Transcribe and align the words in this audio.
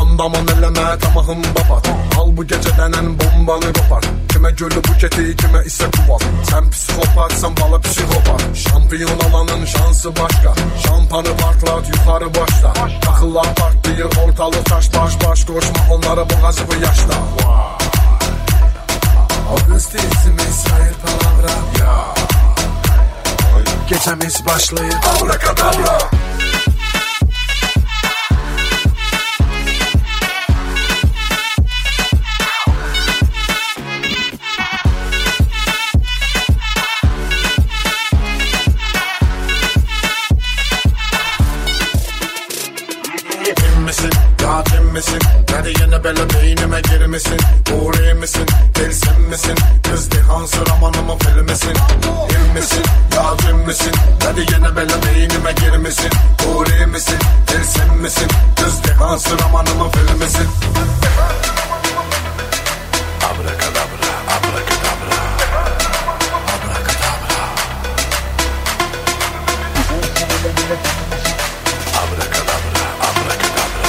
Andaman 0.00 0.48
eleme 0.58 0.98
tamahım 1.00 1.42
babat 1.42 1.88
Al 2.18 2.36
bu 2.36 2.44
gece 2.46 2.76
denen 2.78 3.18
bombanı 3.18 3.72
kopar. 3.72 4.04
Kime 4.32 4.50
gölü 4.50 4.76
buketi 4.76 5.36
kime 5.36 5.64
ise 5.64 5.84
kuvat 5.84 6.22
Sen 6.50 6.70
psikopat 6.70 7.32
sen 7.32 7.56
bala 7.56 7.80
psikopat. 7.80 8.56
Şampiyon 8.56 9.20
alanın 9.20 9.64
şansı 9.64 10.16
başka. 10.16 10.54
Şampanı 10.86 11.36
parklat 11.36 11.88
yukarı 11.88 12.34
başla. 12.34 12.72
Takılar 13.00 13.54
partlıyor 13.54 14.10
ortalık 14.26 14.66
taş 14.66 14.94
baş 14.94 15.26
baş 15.26 15.44
Koşma. 15.44 15.94
Onlara 15.94 16.30
boğazı 16.30 16.62
bu 16.68 16.74
yaşta. 16.84 17.14
Wow. 17.38 17.78
Augustin 19.50 19.98
Smith's 19.98 20.64
kim 43.56 43.84
misin? 43.84 44.10
Ya 44.42 44.64
kim 44.64 44.84
misin? 44.92 45.18
Hadi 45.52 45.68
yine 45.68 46.04
böyle 46.04 46.30
beynime 46.30 46.80
girmesin 46.80 47.38
Uğrayı 47.82 48.14
girmesin 55.88 56.10
Uğrayı 56.48 56.86
misin? 56.86 57.18
Delsin 57.48 57.96
misin? 57.96 58.28
Kız 58.56 58.80
Nihan 58.84 59.16
Sıraman'ımın 59.16 59.90
filmisin 59.90 60.48
Abrakadabra, 63.24 64.10
abrakadabra. 64.36 65.18
Abrakadabra. 66.54 67.44
Abrakadabra, 71.98 72.86
abrakadabra 73.08 73.88